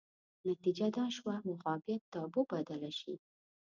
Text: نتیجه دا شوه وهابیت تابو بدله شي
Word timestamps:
نتیجه 0.47 0.87
دا 0.97 1.05
شوه 1.15 1.35
وهابیت 1.47 2.01
تابو 2.13 2.41
بدله 2.51 2.91
شي 2.99 3.13